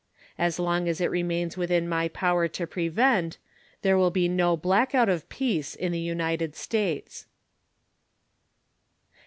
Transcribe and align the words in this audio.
As 0.39 0.57
long 0.57 0.89
as 0.89 0.99
it 0.99 1.11
remains 1.11 1.57
within 1.57 1.87
my 1.87 2.07
power 2.07 2.47
to 2.47 2.65
prevent, 2.65 3.37
there 3.83 3.99
will 3.99 4.09
be 4.09 4.27
no 4.27 4.57
blackout 4.57 5.09
of 5.09 5.29
peace 5.29 5.75
in 5.75 5.91
the 5.91 5.99
United 5.99 6.55
States. 6.55 7.27